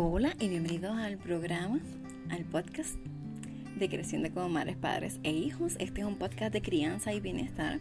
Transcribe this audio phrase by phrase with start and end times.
[0.00, 1.80] Hola y bienvenidos al programa,
[2.30, 2.94] al podcast
[3.76, 5.74] de Creciendo como Madres, Padres e Hijos.
[5.80, 7.80] Este es un podcast de crianza y bienestar.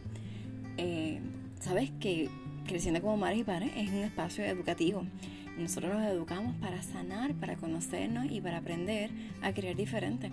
[0.77, 1.19] Eh,
[1.59, 2.31] Sabes que
[2.65, 5.05] Creciendo como Madres y Padres es un espacio educativo.
[5.59, 9.11] Nosotros los educamos para sanar, para conocernos y para aprender
[9.43, 10.31] a crear diferente.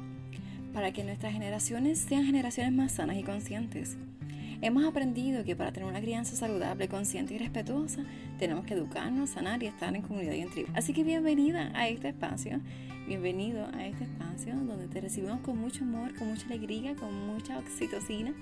[0.73, 3.98] Para que nuestras generaciones sean generaciones más sanas y conscientes.
[4.62, 8.07] Hemos aprendido que para tener una crianza saludable, consciente y respetuosa,
[8.39, 10.69] tenemos que educarnos, sanar y estar en comunidad y en tribu.
[10.75, 12.60] Así que bienvenida a este espacio,
[13.07, 17.59] bienvenido a este espacio donde te recibimos con mucho amor, con mucha alegría, con mucha
[17.59, 18.34] oxitocina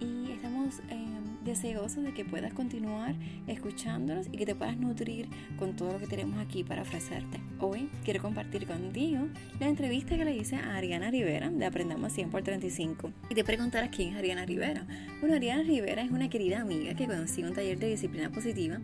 [0.00, 1.06] y estamos eh,
[1.44, 3.14] deseosos de que puedas continuar
[3.46, 5.28] escuchándonos y que te puedas nutrir
[5.58, 7.40] con todo lo que tenemos aquí para ofrecerte.
[7.60, 9.28] Hoy quiero compartir contigo
[9.58, 13.44] la entrevista que le hice a Ariana Rivera de Aprendamos 100 por 35 y te
[13.44, 14.86] preguntarás quién es Ariana Rivera.
[15.20, 18.78] Bueno, Ariana Rivera es una querida amiga que conocí un taller de disciplina positiva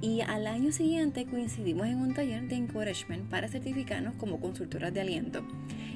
[0.00, 5.00] y al año siguiente coincidimos en un taller de encouragement para certificarnos como consultoras de
[5.00, 5.42] aliento.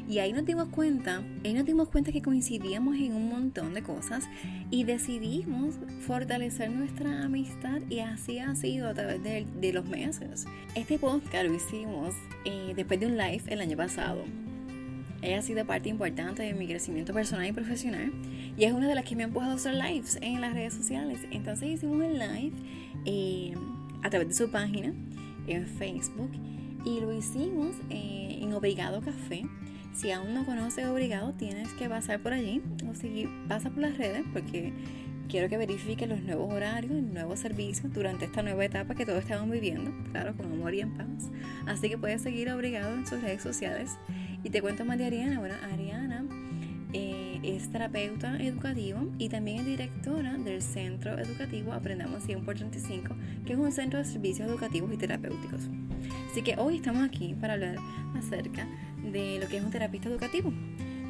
[0.09, 3.83] Y ahí nos dimos cuenta, ahí nos dimos cuenta que coincidíamos en un montón de
[3.83, 4.29] cosas
[4.71, 10.47] y decidimos fortalecer nuestra amistad y así ha sido a través de, los meses.
[10.75, 14.25] Este podcast lo hicimos eh, después de un live el año pasado.
[15.23, 18.13] Ella ha sido parte importante de mi crecimiento personal y profesional
[18.57, 20.75] y es una de las que me ha empujado a hacer lives en las redes
[20.75, 21.21] sociales.
[21.31, 22.53] Entonces hicimos el live
[23.05, 23.55] eh,
[24.03, 24.92] a través de su página
[25.47, 26.31] en Facebook
[26.84, 29.45] y lo hicimos eh, en Obrigado Café.
[29.95, 33.98] Si aún no conoces Obrigado, tienes que pasar por allí o si pasa por las
[33.98, 34.73] redes porque
[35.28, 39.20] quiero que verifiques los nuevos horarios, el nuevo servicio durante esta nueva etapa que todos
[39.20, 41.30] estamos viviendo, claro, con amor y en paz.
[41.67, 43.97] Así que puedes seguir Obrigado en sus redes sociales.
[44.45, 45.39] Y te cuento más de Ariana.
[45.39, 46.25] Bueno, Ariana
[46.93, 53.15] eh, es terapeuta educativo y también es directora del Centro Educativo Aprendamos 100 por 35,
[53.47, 55.63] que es un centro de servicios educativos y terapéuticos.
[56.31, 57.77] Así que hoy estamos aquí para hablar
[58.17, 58.67] acerca
[59.11, 60.53] de lo que es un terapista educativo.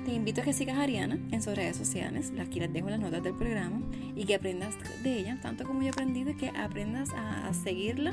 [0.05, 2.99] Te invito a que sigas a Ariana en sus redes sociales, aquí les dejo las
[2.99, 3.81] notas del programa,
[4.17, 8.13] y que aprendas de ella, tanto como yo he aprendido, y que aprendas a, seguirla,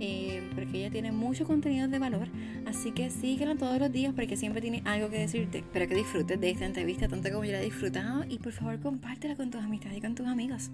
[0.00, 2.28] eh, porque ella tiene mucho contenido de valor,
[2.66, 5.58] así que síguela todos los días porque siempre tiene algo que decirte.
[5.58, 8.80] Espero que disfrutes de esta entrevista tanto como yo la he disfrutado, y por favor
[8.80, 10.70] compártela con tus amistades y con tus amigos.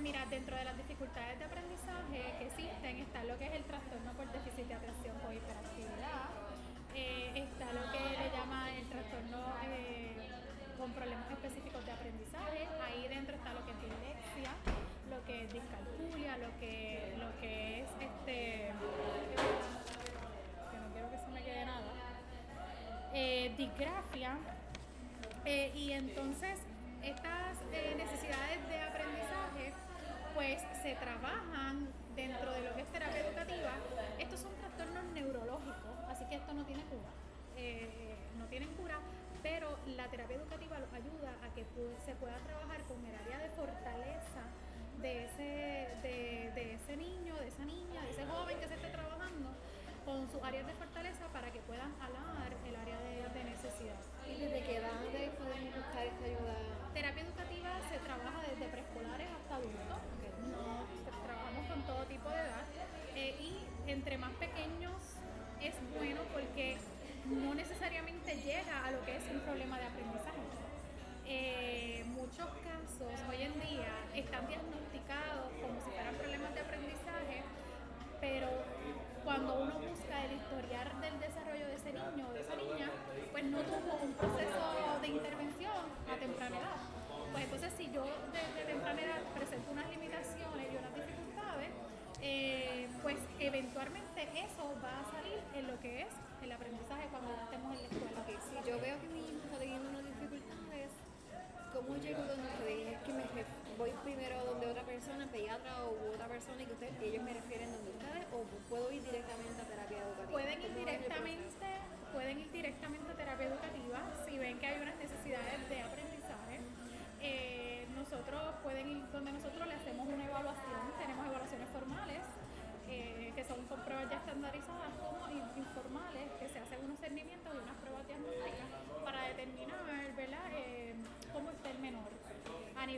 [0.00, 4.12] Mira, dentro de las dificultades de aprendizaje que existen está lo que es el trastorno
[4.12, 6.24] por déficit de atención con hiperactividad,
[6.94, 9.38] eh, está lo que le llama el trastorno
[9.68, 10.16] eh,
[10.78, 14.52] con problemas específicos de aprendizaje, ahí dentro está lo que es dislexia,
[15.10, 18.72] lo que es discalculia, lo que, lo que es este,
[20.70, 21.92] que no quiero que se me quede nada,
[23.12, 24.38] eh, disgrafia,
[25.74, 26.60] y entonces
[30.90, 33.70] se trabajan dentro de lo que es terapia educativa.
[34.18, 37.10] Estos son trastornos neurológicos, así que esto no tiene cura.
[37.56, 38.98] Eh, no tienen cura,
[39.40, 41.64] pero la terapia educativa los ayuda a que
[42.04, 44.42] se pueda trabajar con el área de fortaleza
[44.98, 45.50] de ese,
[46.02, 49.54] de, de ese niño, de esa niña, de ese joven que se esté trabajando
[50.04, 54.00] con sus áreas de fortaleza para que puedan alar el área de, de necesidad.
[54.26, 54.98] ¿Y desde qué edad
[55.38, 56.54] pueden buscar esta ayuda?
[56.92, 60.09] Terapia educativa se trabaja desde preescolares hasta adultos
[62.06, 62.64] tipo de edad.
[63.16, 64.94] Eh, y entre más pequeños
[65.60, 66.76] es bueno porque
[67.26, 70.49] no necesariamente llega a lo que es un problema de aprendizaje.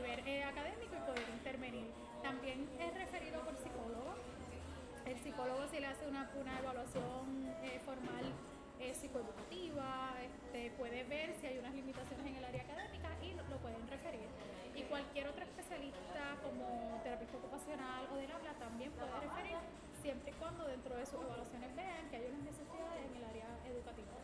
[0.05, 1.91] Eh, académico y poder intervenir.
[2.21, 4.15] También es referido por psicólogo
[5.05, 6.29] el psicólogo si le hace una,
[6.59, 8.23] evaluación eh, formal
[8.79, 13.43] eh, psicoeducativa, este, puede ver si hay unas limitaciones en el área académica y lo,
[13.49, 14.27] lo pueden referir.
[14.73, 19.57] Y cualquier otro especialista como terapeuta ocupacional o del habla también puede referir
[20.01, 23.47] siempre y cuando dentro de sus evaluaciones vean que hay unas necesidades en el área
[23.67, 24.17] educativa.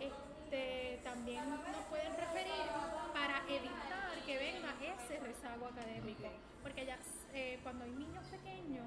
[0.00, 2.64] Este, también nos pueden referir
[3.12, 3.95] para evitar
[4.26, 6.28] que venga ese rezago académico,
[6.60, 6.98] porque ya
[7.32, 8.84] eh, cuando hay niños pequeños,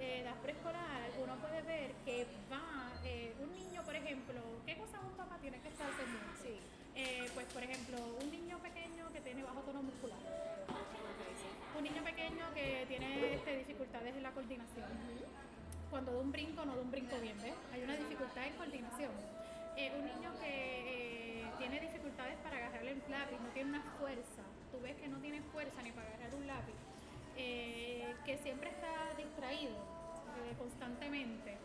[0.00, 5.12] eh, preescolar, uno puede ver que va eh, un niño, por ejemplo, ¿qué cosas un
[5.12, 6.40] papá tiene que estar pendiente?
[6.42, 6.56] Sí.
[6.96, 10.18] Eh, pues, por ejemplo, un niño pequeño que tiene bajo tono muscular,
[11.76, 14.88] un niño pequeño que tiene este, dificultades en la coordinación.
[15.90, 17.54] Cuando da un brinco, no da un brinco bien, ¿ves?
[17.74, 19.12] Hay una dificultad en coordinación.
[19.76, 24.42] Un niño que tiene dificultades para agarrar el lápiz, no tiene una fuerza,
[24.80, 26.74] tú ves que no tiene fuerza ni para agarrar un lápiz,
[27.36, 31.56] eh, que siempre está distraído eh, constantemente,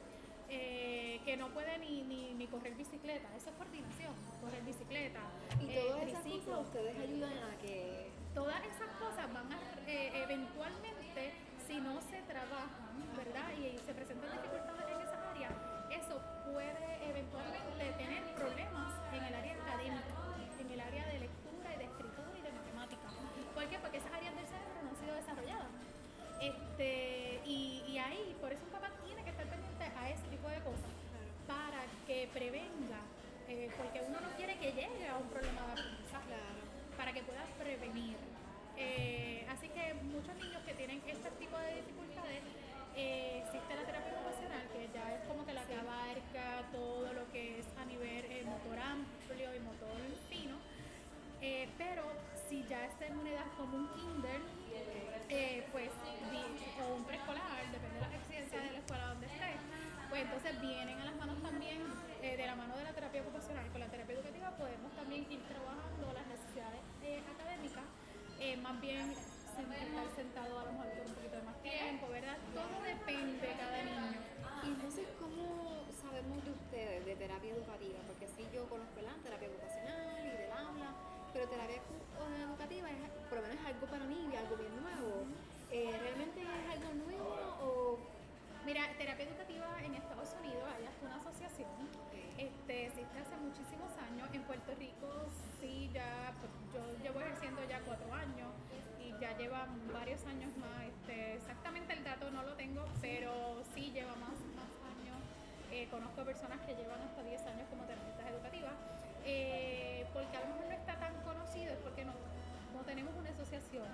[0.49, 5.21] eh, que no puede ni, ni, ni correr bicicleta, eso es coordinación, correr bicicleta,
[5.61, 8.11] Y todas esas cosas ustedes ayudan a que...
[8.33, 11.31] Todas esas cosas van a, eventualmente,
[11.65, 13.47] si no se trabajan, ¿verdad?
[13.55, 15.49] Y, se presentan dificultades en esa área,
[15.89, 16.21] eso
[16.51, 19.54] puede eventualmente tener problemas en el área
[26.77, 30.49] Este, y, y ahí, por eso un papá tiene que estar pendiente a ese tipo
[30.49, 30.91] de cosas,
[31.47, 32.99] para que prevenga,
[33.47, 36.97] eh, porque uno no quiere que llegue a un problema de aprendizaje Claro.
[36.97, 38.17] para que puedas prevenir.
[38.75, 42.43] Eh, así que muchos niños que tienen este tipo de dificultades,
[42.97, 47.23] eh, existe la terapia ocupacional, que ya es como que la que abarca todo lo
[47.31, 49.95] que es a nivel motor amplio y motor
[50.27, 50.57] fino.
[51.77, 52.03] Pero
[52.49, 54.41] si ya está en una edad como un kinder,
[55.29, 59.51] eh, pues, o un preescolar, depende de la exigencia de la escuela donde esté,
[60.09, 61.81] pues entonces vienen a las manos también,
[62.21, 65.41] eh, de la mano de la terapia ocupacional, con la terapia educativa podemos también ir
[65.47, 67.83] trabajando las necesidades eh, académicas,
[68.61, 72.37] más bien estar sentado a lo mejor un poquito de más tiempo, ¿verdad?
[72.53, 74.19] Todo depende de cada niño.
[74.63, 77.99] Entonces, ¿cómo sabemos de ustedes de terapia educativa?
[78.05, 80.93] Porque sí, yo conozco la terapia ocupacional y del habla,
[81.33, 81.81] pero terapia
[82.23, 82.97] educativa es,
[83.29, 85.25] por lo menos es algo para mí, algo bien nuevo.
[85.71, 87.99] Eh, ¿Realmente es algo nuevo o...?
[88.65, 91.69] Mira, terapia educativa en Estados Unidos hay hasta una asociación.
[92.37, 94.27] Este, existe hace muchísimos años.
[94.33, 95.29] En Puerto Rico
[95.61, 98.49] sí ya, pues, yo llevo ejerciendo ya cuatro años
[98.97, 100.81] y ya lleva varios años más.
[100.83, 105.21] Este, exactamente el dato no lo tengo, pero sí lleva más, más años.
[105.71, 108.73] Eh, conozco personas que llevan hasta 10 años como terapeutas educativas.
[109.25, 112.13] Eh, porque a lo mejor no está tan conocido, es porque no,
[112.85, 113.87] tenemos una asociación,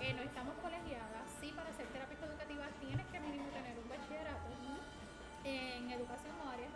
[0.00, 1.24] eh, no estamos colegiadas.
[1.40, 4.50] Sí, para ser terapeuta educativa tienes que mínimo tener un bachillerato
[5.44, 6.72] en educación o áreas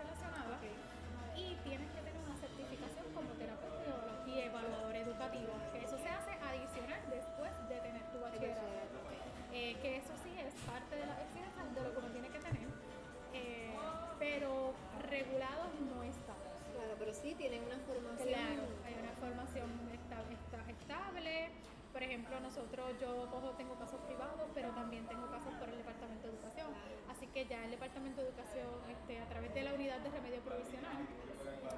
[23.00, 26.68] yo cojo, tengo casos privados, pero también tengo casos por el Departamento de Educación.
[27.08, 30.40] Así que ya el Departamento de Educación, este, a través de la unidad de remedio
[30.40, 31.06] provisional,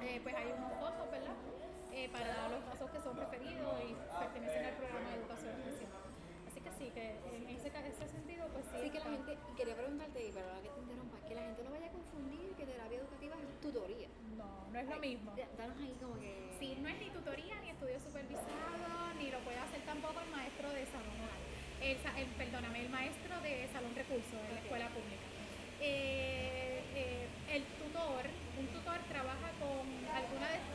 [0.01, 1.35] eh, pues hay unos fondos, ¿verdad?
[1.93, 6.00] Eh, para los casos que son referidos y pertenecen al programa de educación especial.
[6.81, 7.13] Así que
[7.61, 8.77] sí, que en ese, sentido, pues sí.
[8.81, 11.61] Así que la gente, y quería preguntarte, y perdona que te interrumpa, que la gente
[11.63, 14.09] no vaya a confundir que terapia educativa es tutoría.
[14.37, 15.29] No, no es lo mismo.
[15.37, 16.57] Da- Danos ahí como que...
[16.57, 20.69] Sí, no es ni tutoría, ni estudio supervisado, ni lo puede hacer tampoco el maestro
[20.73, 21.21] de salón.
[21.81, 25.25] El, sa- el- perdóname, el maestro de salón recursos en la escuela pública.
[25.81, 28.25] Eh, eh, el tutor,
[28.57, 30.70] un tutor trabaja con alguna destreza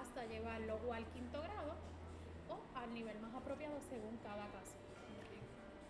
[0.00, 1.74] hasta llevarlo o al quinto grado
[2.48, 4.76] o al nivel más apropiado según cada caso.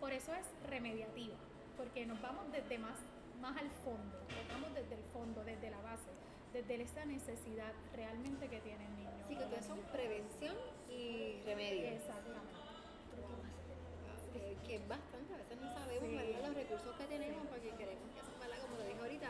[0.00, 1.36] Por eso es remediativa,
[1.76, 2.98] porque nos vamos desde más,
[3.40, 6.10] más al fondo, tratamos desde el fondo, desde la base,
[6.52, 9.10] desde esa necesidad realmente que tiene el niño.
[9.24, 10.54] Así que ustedes son prevención
[10.90, 11.88] y remedio.
[11.88, 12.54] Exactamente.
[14.32, 16.36] Que, que es bastante, a veces no sabemos Sí.
[16.42, 18.58] los recursos que tenemos porque queremos que son, ¿verdad?
[18.62, 19.28] como te dije ahorita,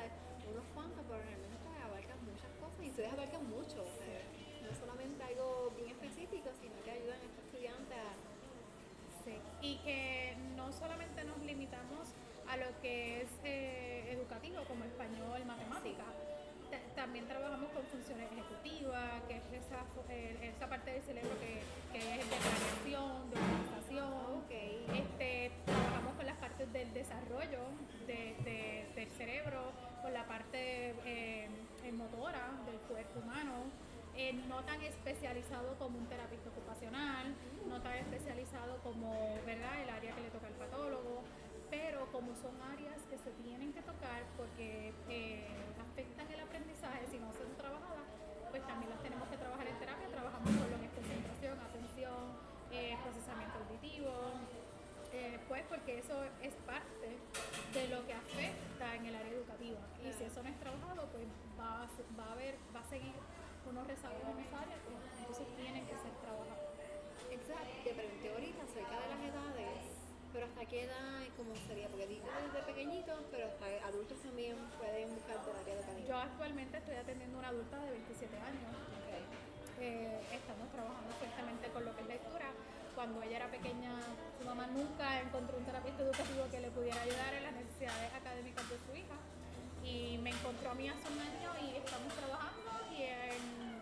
[0.50, 3.84] unos cuantos, pero realmente abarcan muchas cosas y ustedes abarcan mucho.
[4.66, 8.14] No solamente algo bien específico, sino que ayudan a estos estudiantes a
[9.24, 12.06] Sí, y que no solamente nos limitamos
[12.48, 16.04] a lo que es eh, educativo, como español, matemática,
[16.70, 21.58] ta- también trabajamos con funciones ejecutivas, que es esa, eh, esa parte del cerebro que,
[21.92, 24.36] que es de planeación, de organización.
[24.94, 27.62] Este, trabajamos con las partes del desarrollo
[28.06, 31.48] de- de- del cerebro, con la parte eh,
[31.92, 33.64] motora del cuerpo humano,
[34.16, 37.34] eh, no tan especializado como un terapista ocupacional,
[37.68, 39.12] no tan especializado como
[39.44, 39.82] ¿verdad?
[39.82, 41.22] el área que le toca al patólogo,
[41.70, 45.46] pero como son áreas que se tienen que tocar porque eh,
[45.80, 48.08] afectan el aprendizaje si no son trabajadas,
[48.50, 52.22] pues también las tenemos que trabajar en terapia, trabajamos con lo que es concentración, atención,
[52.72, 54.12] eh, procesamiento auditivo,
[55.12, 57.20] eh, pues porque eso es parte
[57.72, 59.80] de lo que afecta en el área educativa.
[60.00, 61.26] Y si eso no es trabajado, pues
[61.58, 63.12] va a, va a haber, va a seguir
[63.66, 66.70] unos rezagos en esa área que entonces tienen que ser trabajados.
[67.30, 69.82] Exacto, te pregunté ahorita acerca de las edades,
[70.32, 74.56] pero hasta qué edad y cómo sería, porque digo desde pequeñitos, pero hasta adultos también
[74.78, 76.06] pueden buscar área educativa.
[76.06, 78.72] Yo actualmente estoy atendiendo a una adulta de 27 años.
[79.78, 82.48] Eh, estamos trabajando fuertemente con lo que es lectura.
[82.94, 83.92] Cuando ella era pequeña,
[84.38, 88.64] su mamá nunca encontró un terapeuta educativo que le pudiera ayudar en las necesidades académicas
[88.70, 89.16] de su hija.
[89.86, 93.78] Y me encontró a mí hace un año y estamos trabajando y en-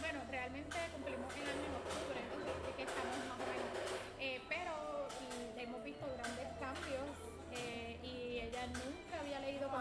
[0.00, 3.72] bueno, realmente cumplimos el año en octubre, así que estamos más o menos.
[4.20, 5.08] Eh, pero
[5.56, 7.08] hemos visto grandes cambios
[7.52, 9.80] eh, y ella nunca había leído con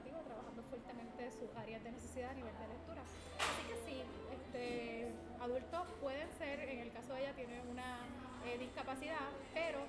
[0.00, 3.02] trabajando fuertemente sus áreas de necesidad a nivel de lectura.
[3.36, 7.98] Así que sí, este, adultos pueden ser, en el caso de ella tiene una
[8.46, 9.80] eh, discapacidad, pero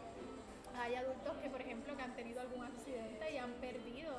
[0.76, 4.12] hay adultos que, por ejemplo, que han tenido algún accidente y han perdido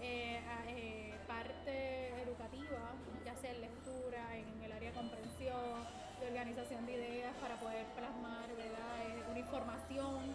[0.00, 2.94] eh, eh, parte educativa,
[3.24, 5.84] ya sea en lectura, en el área de comprensión,
[6.20, 8.48] de organización de ideas para poder plasmar
[9.30, 10.34] una información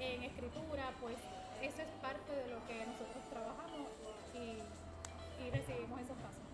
[0.00, 1.16] en escritura, pues
[1.62, 3.69] eso es parte de lo que nosotros trabajamos
[5.46, 6.49] y recibimos esos casos.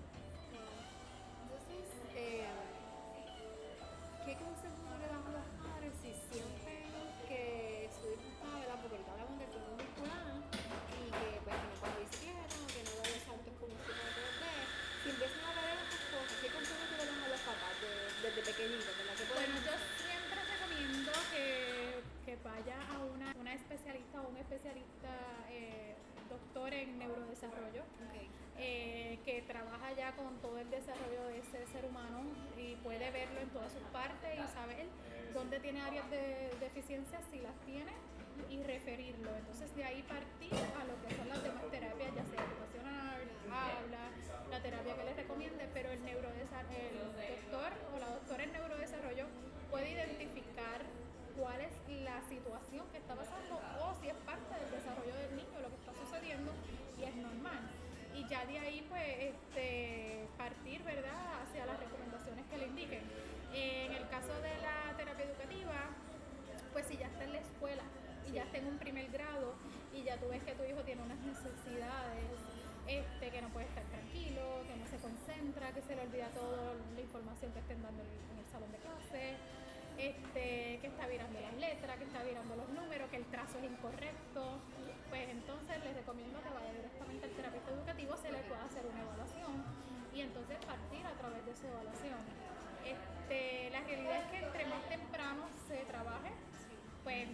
[34.06, 34.86] parte y saber
[35.34, 37.92] dónde tiene áreas de deficiencia, si las tiene,
[38.50, 39.30] y referirlo.
[39.36, 43.20] Entonces de ahí partir a lo que son las demás terapias, ya sea educacional,
[43.50, 44.04] habla,
[44.50, 49.26] la terapia que les recomiende, pero el, el doctor o la doctora en neurodesarrollo
[49.70, 50.80] puede identificar
[51.36, 51.72] cuál es
[52.04, 55.76] la situación que está pasando o si es parte del desarrollo del niño lo que
[55.76, 56.52] está sucediendo
[56.98, 57.60] y es normal.
[58.14, 61.42] Y ya de ahí pues este, partir ¿verdad?
[61.42, 63.15] hacia las recomendaciones que le indiquen.
[64.16, 65.92] En el caso de la terapia educativa,
[66.72, 67.82] pues si ya está en la escuela
[68.26, 69.52] y ya está en un primer grado
[69.92, 72.32] y ya tú ves que tu hijo tiene unas necesidades,
[72.88, 76.72] este, que no puede estar tranquilo, que no se concentra, que se le olvida toda
[76.96, 79.36] la información que estén dando en el salón de clase,
[80.00, 83.68] este, que está virando las letras, que está virando los números, que el trazo es
[83.68, 84.64] incorrecto,
[85.12, 88.96] pues entonces les recomiendo que vaya directamente al terapeuta educativo, se le pueda hacer una
[88.96, 89.60] evaluación
[90.16, 92.45] y entonces partir a través de esa evaluación.
[92.86, 96.30] Este, la realidad es que entre más temprano se trabaje,
[97.02, 97.26] pues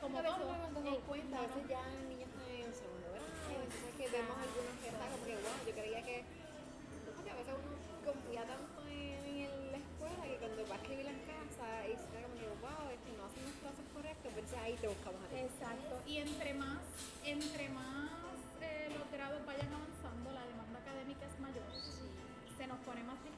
[0.00, 2.64] como a veces todo, no nos eh, cuenta, a veces ya el niño está en
[2.64, 6.16] el segundo grado, entonces que vemos algunos que están como que, wow, yo creía que,
[6.24, 11.20] a veces uno confía tanto en, en la escuela que cuando va a escribir en
[11.24, 14.60] casa y se está como que, wow, este, no hacen las clases correctas, pues ya
[14.64, 15.36] ahí te buscamos a ti.
[15.40, 15.92] Exacto.
[16.08, 16.80] Y entre más,
[17.24, 18.08] entre más
[18.60, 21.68] eh, los grados vayan avanzando, la demanda académica es mayor.
[22.56, 23.33] Se nos pone más difícil.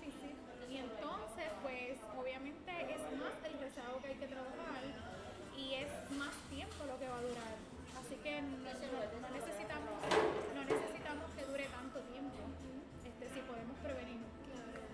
[1.66, 4.86] Pues, obviamente es más el rezago que hay que trabajar
[5.58, 7.58] y es más tiempo lo que va a durar.
[7.98, 9.98] Así que no, no necesitamos,
[10.54, 12.38] no necesitamos que dure tanto tiempo.
[13.02, 14.22] Este, si podemos prevenir.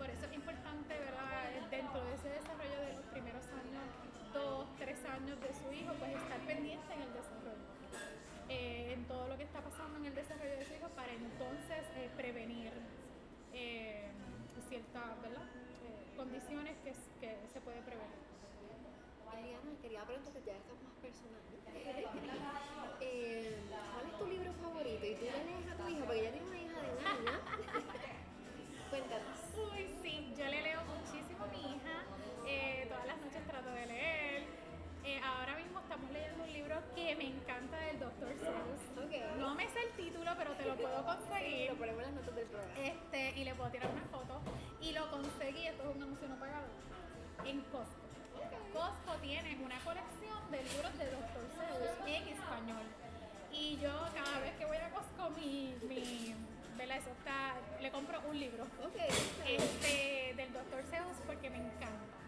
[0.01, 1.53] Por eso es importante, ¿verdad?
[1.69, 3.85] Dentro de ese desarrollo de los primeros años,
[4.33, 7.69] dos, tres años de su hijo, pues estar pendiente en el desarrollo.
[8.49, 11.85] eh, en todo lo que está pasando en el desarrollo de su hijo para entonces
[12.01, 12.73] eh, prevenir
[13.53, 14.09] eh,
[14.69, 15.45] ciertas ¿verdad?
[16.17, 16.93] Condiciones que,
[17.53, 18.23] se puede prevenir.
[19.33, 21.41] Eliana, quería preguntarte, ya esto es más personal.
[23.01, 25.07] Eh, ¿Cuál es tu libro favorito?
[25.07, 27.41] Y tú le lees a tu hija, porque ella tiene una hija de un año.
[28.91, 29.39] Cuéntanos.
[29.57, 32.05] Uy, sí, yo le leo muchísimo a mi hija.
[32.47, 34.62] eh, todas las noches trato de leer.
[35.05, 38.29] Eh, ahora mismo estamos leyendo un libro que me encanta del Dr.
[38.39, 39.39] Seuss.
[39.39, 41.71] No me sé el título, pero te lo puedo conseguir.
[41.71, 42.79] Lo ponemos en las notas del programa.
[42.79, 44.41] Este, y le puedo tirar una foto.
[44.81, 46.67] Y lo conseguí, esto es un anuncio no pagado,
[47.45, 48.03] en Costco.
[48.73, 51.45] Costco tiene una colección de libros de Dr.
[51.51, 52.87] Seuss en español.
[53.53, 56.35] Y yo cada vez que voy a Costco, mi, mi
[56.79, 56.97] ¿verdad?
[56.97, 58.67] Eso está, le compro un libro
[59.47, 60.85] este, del Dr.
[60.91, 62.22] Seuss porque me encanta.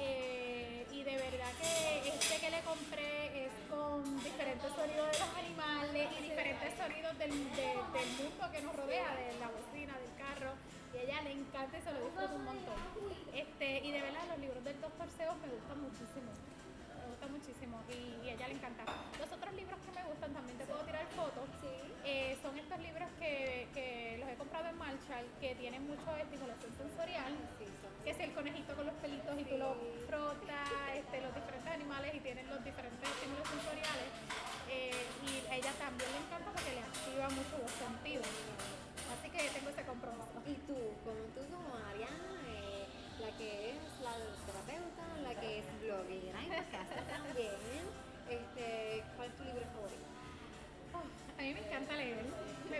[0.00, 5.30] Eh, y de verdad que este que le compré es con diferentes sonidos de los
[5.36, 10.14] animales y diferentes sonidos del, de- del mundo que nos rodea, de la bocina, del
[10.16, 10.52] carro.
[10.94, 12.78] Y a ella le encanta y se lo disfruta un montón.
[13.34, 15.08] Este, y de verdad los libros del Dr.
[15.16, 16.30] Seuss me gustan muchísimo.
[16.98, 18.84] Me gustan muchísimo y, y a ella le encanta.
[19.18, 21.44] Los otros libros que me gustan también te puedo tirar fotos.
[21.60, 21.68] Sí.
[22.04, 26.72] Eh, son estos libros que, que los he comprado en Marshall que tienen mucho estimulación
[26.78, 27.66] sensorial Sí.
[28.08, 29.76] Que es el conejito con los pelitos y tú lo
[30.08, 34.08] frotas, este, los diferentes animales y tienen los diferentes estímulos sensoriales.
[34.72, 34.96] Eh,
[35.28, 38.24] y a ella también le encanta porque le activa mucho los sentidos.
[39.12, 40.40] Así que tengo ese compromiso.
[40.48, 42.88] Y tú, como tú como Ariana, eh,
[43.20, 47.60] la que es la terapeuta, la que es bloguera y podcaster también,
[48.24, 50.08] este, ¿cuál es tu libro favorito?
[50.96, 52.24] Oh, a mí me encanta leer.
[52.72, 52.77] Me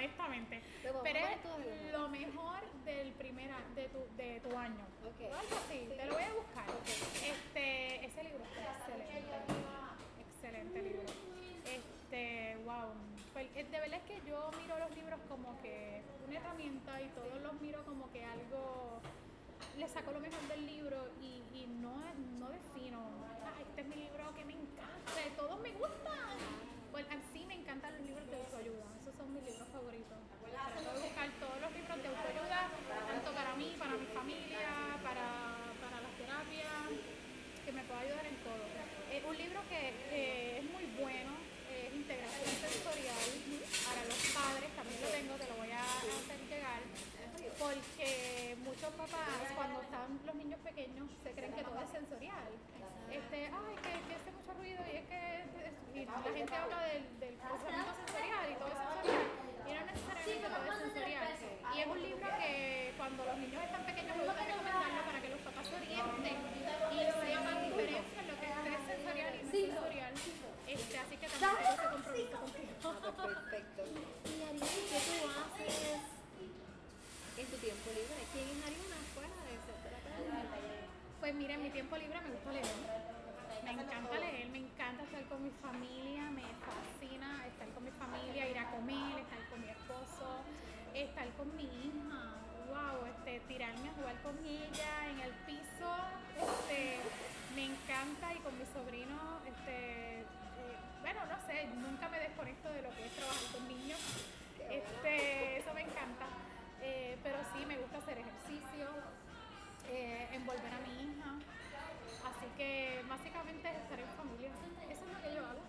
[0.00, 0.60] honestamente.
[0.82, 4.29] Pero es lo mejor del primer de tu, de
[98.28, 103.06] y con mi sobrino, este, eh, bueno, no sé, nunca me desconecto de lo que
[103.06, 103.98] es trabajar con niños.
[104.68, 106.28] Este, eso me encanta.
[106.82, 108.86] Eh, pero sí, me gusta hacer ejercicio,
[109.88, 111.32] eh, envolver a mi hija.
[112.28, 114.50] Así que básicamente es estar en familia.
[114.90, 115.60] Eso es lo que yo hago.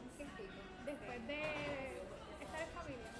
[0.85, 1.41] Después de
[2.41, 3.11] estar en familia.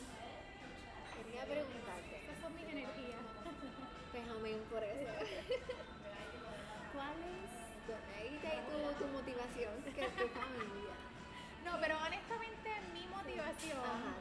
[1.15, 3.22] Quería preguntarte, Esas son mis energías.
[4.12, 5.08] pues amén por eso.
[6.94, 7.61] ¿Cuál es,
[8.17, 10.95] ahí está ahí tu, tu motivación, que es tu familia?
[11.65, 14.15] No, pero honestamente mi motivación, Ajá,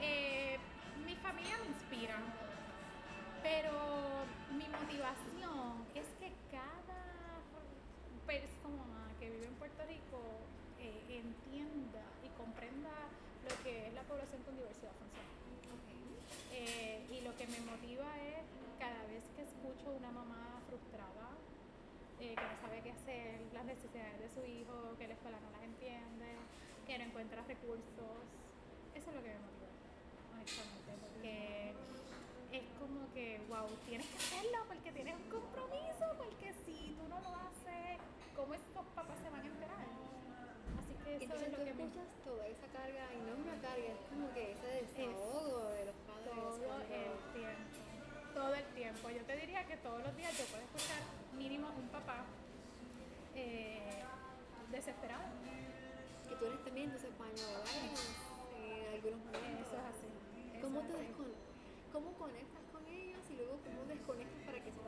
[0.00, 0.58] eh,
[1.04, 2.16] mi familia me inspira,
[3.42, 7.02] pero mi motivación es que cada
[8.26, 10.20] persona que vive en Puerto Rico
[10.80, 12.90] eh, entienda y comprenda
[13.44, 15.30] lo que es la población con diversidad funcional.
[16.52, 18.44] Eh, y lo que me motiva es
[18.78, 20.51] cada vez que escucho una mamá
[22.22, 25.50] eh, que no sabe qué hacer, las necesidades de su hijo, que la escuela no
[25.50, 26.38] las entiende,
[26.86, 28.22] que no encuentra recursos.
[28.94, 29.74] Eso es lo que me motiva,
[30.30, 31.74] honestamente, porque
[32.54, 37.18] es como que, wow, tienes que hacerlo porque tienes un compromiso, porque si tú no
[37.18, 37.98] lo haces,
[38.38, 39.82] ¿cómo estos papás se van a enterar?
[40.78, 43.34] Así que eso Entonces es tú lo que me escuchas toda esa carga, y no
[43.34, 46.30] es una carga, es como que ese desahogo de los padres.
[46.30, 47.31] todo el.
[48.34, 49.10] Todo el tiempo.
[49.10, 50.98] Yo te diría que todos los días yo puedo escuchar
[51.36, 52.24] mínimo un papá
[53.34, 54.02] eh,
[54.70, 55.24] desesperado.
[56.28, 58.08] Que tú eres también entonces de lágrimas
[58.56, 59.66] en algunos momentos.
[59.68, 60.08] Eso es así.
[60.56, 61.02] eso ¿Cómo, te así.
[61.12, 61.36] descon-
[61.92, 64.80] ¿Cómo conectas con ellos y luego cómo desconectas para que eso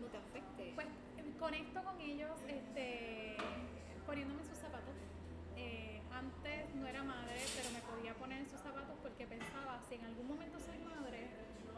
[0.00, 0.72] no te afecte?
[0.74, 3.36] Pues eh, conecto con ellos este,
[4.06, 4.96] poniéndome sus zapatos.
[5.56, 9.96] Eh, antes no era madre, pero me podía poner en sus zapatos porque pensaba, si
[9.96, 10.78] en algún momento soy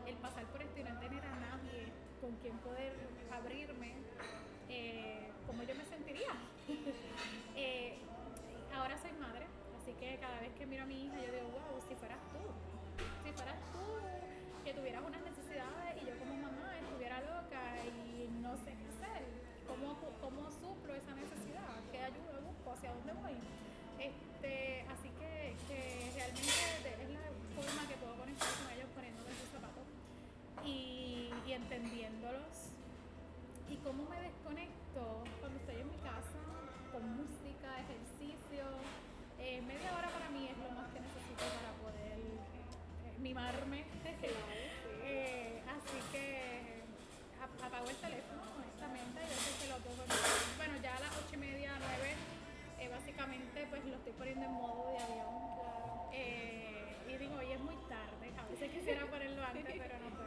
[0.09, 2.95] el pasar por esto y no tener a nadie con quien poder
[3.31, 3.93] abrirme,
[4.69, 6.33] eh, ¿cómo yo me sentiría?
[7.59, 7.99] Eh,
[8.73, 9.45] ahora soy madre,
[9.83, 12.39] así que cada vez que miro a mi hija yo digo, wow, si fueras tú,
[13.27, 13.83] si fueras tú
[14.65, 19.27] que tuvieras unas necesidades y yo como mamá estuviera loca y no sé qué hacer,
[19.67, 21.67] ¿cómo, cómo suplo esa necesidad?
[21.91, 22.71] ¿Qué ayuda busco?
[22.71, 23.35] ¿Hacia dónde voy?
[23.99, 25.79] Este, así que, que
[26.15, 27.27] realmente es la
[27.59, 27.98] forma que
[31.73, 32.73] entendiéndolos.
[33.69, 35.25] ¿Y cómo me desconecto?
[35.41, 36.41] Cuando estoy en mi casa,
[36.93, 38.65] con música, ejercicio.
[39.39, 43.85] Eh, media hora para mí es lo más que necesito para poder eh, mimarme.
[45.05, 46.83] Eh, así que
[47.41, 51.13] ap- apago el teléfono, honestamente, y veces que lo pongo en- Bueno, ya a las
[51.21, 52.17] ocho y media, nueve,
[52.81, 55.35] eh, básicamente pues lo estoy poniendo en modo de avión.
[56.13, 60.18] Eh, y digo, hoy es muy tarde, a veces quisiera ponerlo antes, pero no.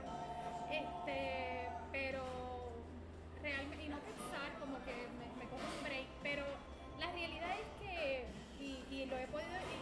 [0.71, 2.23] Este, pero
[3.41, 6.43] realmente, y no pensar como que me, me cojo un break, pero
[6.99, 8.25] la realidad es que,
[8.59, 9.81] y, y lo he podido ir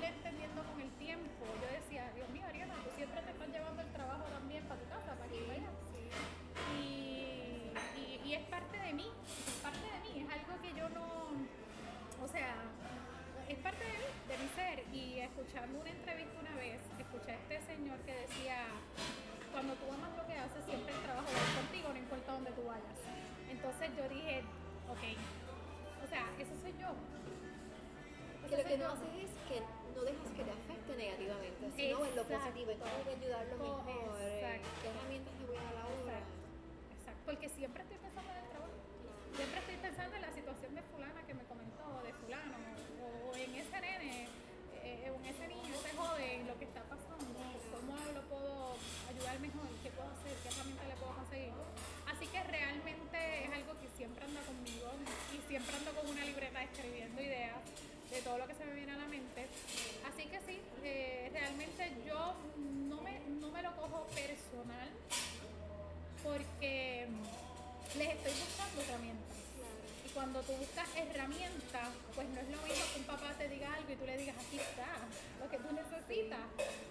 [70.40, 73.92] cuando tú buscas herramientas, pues no es lo mismo que un papá te diga algo
[73.92, 74.88] y tú le digas, aquí está,
[75.36, 76.40] lo que tú necesitas.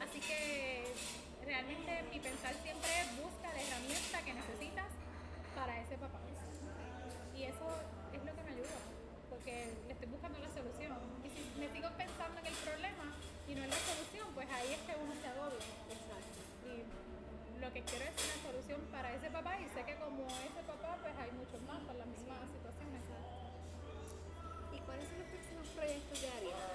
[0.05, 0.85] Así que
[1.49, 4.93] realmente mi pensar siempre es busca la herramienta que necesitas
[5.57, 6.21] para ese papá.
[7.33, 7.65] Y eso
[8.13, 8.79] es lo que me ayuda,
[9.33, 10.99] porque le estoy buscando la solución.
[11.25, 13.17] Y si me sigo pensando en el problema
[13.49, 15.65] y no en la solución, pues ahí es que uno se agobia.
[16.69, 16.85] Y
[17.65, 21.01] lo que quiero es una solución para ese papá y sé que como ese papá,
[21.01, 22.58] pues hay muchos más con las mismas situaciones.
[22.58, 22.58] ¿Y
[24.89, 26.73] cuáles son los próximos proyectos de Ariana?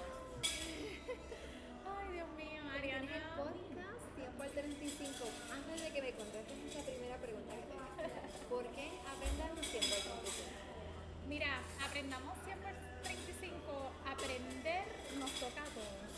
[1.89, 3.34] Ay, Dios mío, Tienes el Ariana.
[3.34, 5.17] podcast Tiempo al 35.
[5.49, 8.06] Antes de que me contestes esa primera pregunta que te hice,
[8.49, 10.54] ¿por qué aprendernos tiempo al 35?
[11.28, 12.69] Mira, aprendamos siempre
[13.02, 13.49] 35,
[14.06, 14.84] aprender
[15.17, 16.13] nos toca a todos.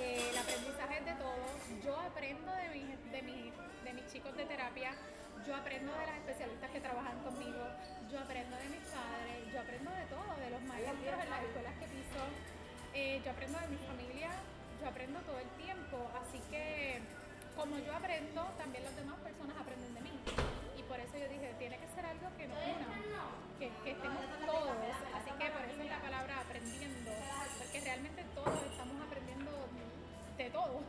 [0.00, 1.56] Eh, el aprendizaje es de todos.
[1.84, 3.52] Yo aprendo de mis, de, mis,
[3.84, 4.96] de mis chicos de terapia,
[5.46, 7.64] yo aprendo de las especialistas que trabajan conmigo,
[8.10, 11.74] yo aprendo de mis padres, yo aprendo de todo, de los maestros en las escuelas
[11.80, 12.22] que piso,
[12.94, 14.30] eh, yo aprendo de mi familia,
[14.80, 16.10] yo aprendo todo el tiempo.
[16.18, 17.00] Así que
[17.56, 20.14] como yo aprendo, también las demás personas aprenden de mí.
[20.76, 23.24] Y por eso yo dije, tiene que ser algo que nos una,
[23.58, 24.76] que, que estemos todos.
[25.14, 27.12] Así que por eso es la palabra aprendiendo,
[27.58, 29.52] porque realmente todos estamos aprendiendo
[30.36, 30.80] de todo,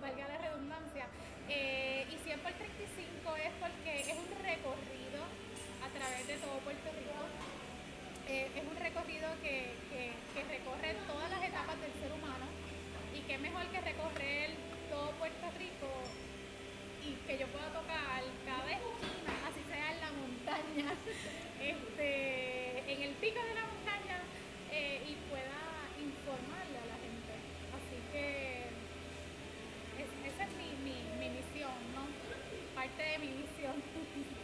[0.00, 1.06] valga la redundancia.
[1.48, 5.22] Eh, y siempre el 35 es porque es un recorrido
[5.84, 7.22] a través de todo Puerto Rico.
[8.28, 12.46] Eh, es un recorrido que, que, que recorre todas las etapas del ser humano
[13.14, 14.50] y qué mejor que recorrer
[14.90, 15.90] todo Puerto Rico
[17.06, 20.90] y que yo pueda tocar cada esquina, así sea en la montaña,
[21.62, 24.18] este, en el pico de la montaña
[24.74, 25.62] eh, y pueda
[26.02, 27.32] informarle a la gente.
[27.78, 28.66] Así que
[30.02, 32.10] es- esa es mi, mi, mi misión, ¿no?
[32.86, 33.46] Parte de mi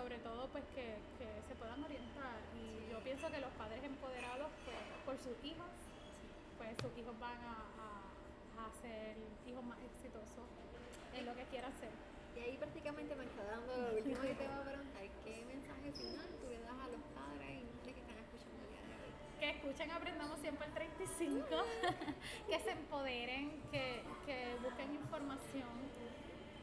[0.00, 4.48] sobre todo pues que, que se puedan orientar y yo pienso que los padres empoderados
[4.64, 5.68] pues, por sus hijos
[6.56, 10.44] pues sus hijos van a, a- a ser hijos más exitosos
[11.16, 11.88] en lo que quieran ser.
[12.36, 15.02] Y ahí prácticamente me está dando lo último que te voy a preguntar.
[15.24, 18.68] ¿Qué mensaje final tú le das a los padres y madres que están escuchando el
[18.68, 19.12] día de hoy?
[19.40, 21.48] que escuchen Aprendamos siempre el 35,
[22.48, 25.72] que se empoderen, que, que busquen información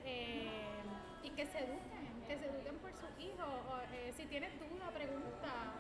[0.05, 0.77] eh,
[1.23, 1.96] y que se eduquen,
[2.27, 3.47] que se eduquen por sus hijos.
[3.93, 5.71] Eh, si tienes duda, pregunta.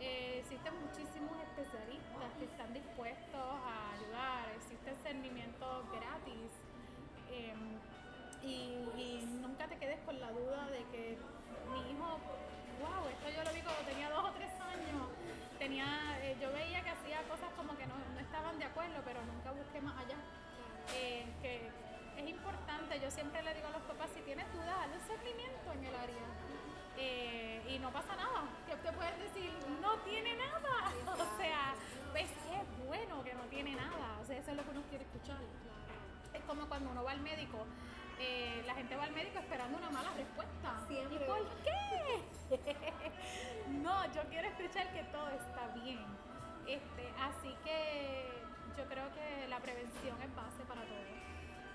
[0.00, 6.50] Eh, existen muchísimos especialistas que están dispuestos a ayudar, existen cernimientos gratis.
[7.30, 7.54] Eh,
[8.42, 11.18] y, nunca te quedes con la duda de que
[11.70, 12.18] mi hijo,
[12.82, 15.06] wow, esto yo lo vi cuando tenía dos o tres años.
[15.60, 15.86] Tenía,
[16.22, 19.52] eh, yo veía que hacía cosas como que no, no estaban de acuerdo, pero nunca
[19.52, 20.18] busqué más allá.
[20.90, 21.70] Que
[22.16, 25.72] es importante, yo siempre le digo a los papás, si tienes dudas, hazle un seguimiento
[25.72, 26.26] en el área.
[26.98, 28.44] Eh, y no pasa nada.
[28.66, 30.92] Que te puedes decir, no tiene nada.
[31.12, 31.74] O sea,
[32.14, 34.18] ves que es bueno que no tiene nada.
[34.20, 35.38] O sea, eso es lo que uno quiere escuchar.
[36.32, 37.66] Es como cuando uno va al médico.
[38.18, 40.80] eh, la gente va al médico esperando una mala respuesta.
[40.86, 41.16] Siempre.
[41.16, 42.22] ¿Y por qué?
[43.82, 46.04] no, yo quiero escuchar que todo está bien.
[46.66, 48.28] Este, así que
[48.76, 51.21] yo creo que la prevención es base para todo.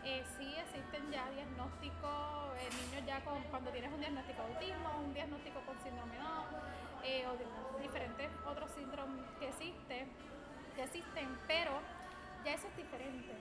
[0.07, 5.03] Eh, sí existen ya diagnósticos, eh, niños ya con, cuando tienes un diagnóstico de autismo,
[5.03, 6.47] un diagnóstico con síndrome Down,
[7.03, 7.35] eh, o
[7.81, 10.07] diferentes otros síndromes que existen,
[10.77, 11.71] que existen, pero
[12.45, 13.35] ya eso es diferente.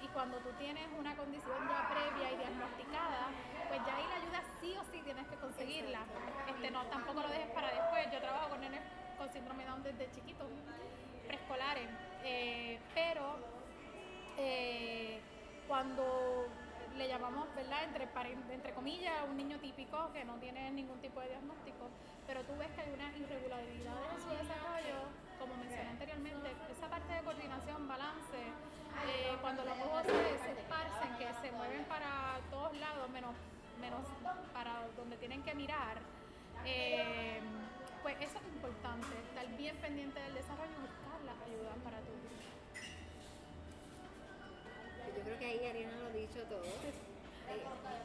[0.00, 3.28] Y cuando tú tienes una condición ya previa y diagnosticada,
[3.68, 6.00] pues ya ahí la ayuda sí o sí tienes que conseguirla.
[6.48, 8.10] Este, no, tampoco lo dejes para después.
[8.10, 8.80] Yo trabajo con nenes
[9.18, 10.48] con síndrome Down desde chiquitos,
[11.28, 11.90] preescolares.
[12.24, 13.36] Eh, pero
[14.38, 15.20] eh,
[15.72, 16.04] cuando
[16.98, 17.84] le llamamos, ¿verdad?
[17.84, 18.04] Entre,
[18.52, 21.88] entre comillas, un niño típico que no tiene ningún tipo de diagnóstico,
[22.26, 25.08] pero tú ves que hay una irregularidad en su desarrollo,
[25.40, 31.32] como mencioné anteriormente, esa parte de coordinación, balance, eh, cuando los ojos se, esparcen, que
[31.40, 33.32] se mueven para todos lados, menos,
[33.80, 34.04] menos
[34.52, 35.96] para donde tienen que mirar,
[36.66, 37.40] eh,
[38.02, 42.21] pues eso es importante, estar bien pendiente del desarrollo y buscar las ayudas para tu
[45.16, 46.62] yo creo que ahí Ariana lo ha dicho todo.
[47.52, 47.58] Eh,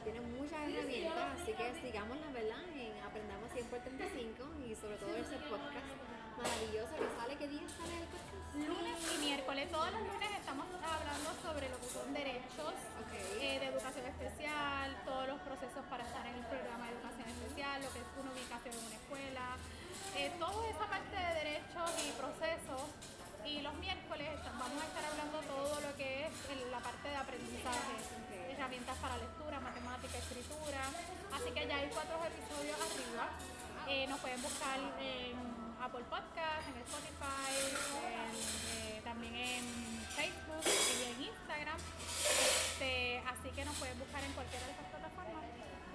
[0.04, 4.98] tiene muchas herramientas, así que sigamos la verdad en Aprendamos 100 por 35 y sobre
[4.98, 5.88] todo ese podcast
[6.36, 7.38] maravilloso que sale.
[7.38, 8.38] ¿Qué día sale el podcast?
[8.58, 9.72] Lunes y miércoles.
[9.72, 12.74] Todos los lunes estamos hablando sobre lo que son derechos
[13.40, 17.76] eh, de educación especial, todos los procesos para estar en el programa de educación especial,
[17.82, 19.46] lo que es una ubicación en una escuela,
[20.18, 22.84] eh, toda esa parte de derechos y procesos
[23.48, 24.30] y los miércoles
[24.60, 26.32] vamos a estar hablando todo lo que es
[26.70, 27.96] la parte de aprendizaje,
[28.52, 30.84] herramientas para lectura, matemática, escritura.
[31.32, 33.26] Así que ya hay cuatro episodios arriba.
[33.88, 35.32] Eh, nos pueden buscar en
[35.80, 37.56] Apple Podcast, en Spotify,
[38.12, 39.64] eh, también en
[40.12, 41.80] Facebook y en Instagram.
[41.80, 45.44] Este, así que nos pueden buscar en cualquiera de esas plataformas.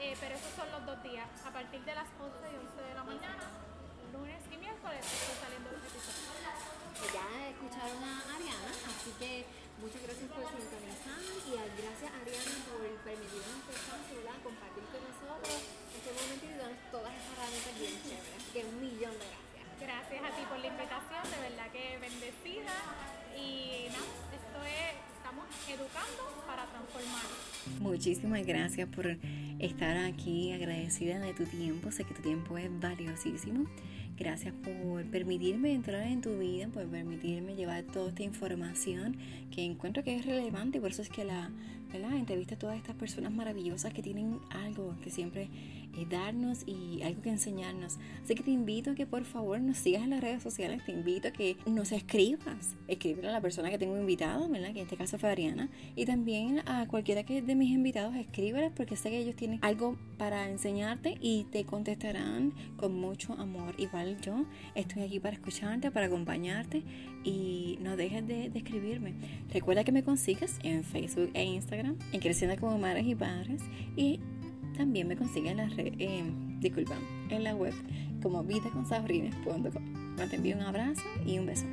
[0.00, 2.94] Eh, pero esos son los dos días, a partir de las 11 y 11 de
[2.94, 3.44] la mañana,
[4.12, 6.61] lunes y miércoles, estoy saliendo los episodios
[7.00, 9.48] ya escucharon a Ariana, así que
[9.80, 14.36] muchas gracias por sintonizar y gracias Ariana por permitirnos este espacio, ¿verdad?
[14.44, 15.56] compartir con nosotros
[15.96, 18.36] este momento y darnos todas estas herramientas bien chéveres.
[18.36, 19.66] Así que un millón de gracias.
[19.80, 22.76] Gracias a ti por la invitación, de verdad que bendecida
[23.34, 27.28] y nada, esto es, estamos educando para transformar.
[27.80, 29.16] Muchísimas gracias por
[29.58, 33.66] estar aquí, agradecida de tu tiempo, sé que tu tiempo es valiosísimo.
[34.18, 39.16] Gracias por permitirme entrar en tu vida, por permitirme llevar toda esta información
[39.50, 41.50] que encuentro que es relevante y por eso es que la,
[41.98, 45.48] la entrevista a todas estas personas maravillosas que tienen algo que siempre
[45.94, 47.98] eh, darnos y algo que enseñarnos.
[48.22, 50.92] Así que te invito a que por favor nos sigas en las redes sociales, te
[50.92, 54.72] invito a que nos escribas, escríbele a la persona que tengo invitado, ¿verdad?
[54.72, 58.72] que en este caso fue Ariana, y también a cualquiera que de mis invitados, escríbeles
[58.74, 63.74] porque sé que ellos tienen algo para enseñarte y te contestarán con mucho amor.
[63.78, 66.82] Igual yo estoy aquí para escucharte, para acompañarte
[67.24, 69.14] y no dejes de, escribirme.
[69.52, 73.62] Recuerda que me consigues en Facebook e Instagram, en Creciendo como Madres y Padres
[73.96, 74.20] y
[74.76, 76.24] también me consigues en la red, eh,
[76.60, 76.94] disculpa,
[77.30, 77.74] en la web
[78.22, 79.72] como vidaconsabrines.com.
[80.30, 81.66] Te envío un abrazo y un beso.